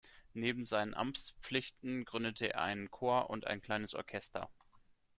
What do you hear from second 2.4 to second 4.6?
er einen Chor und ein kleines Orchester.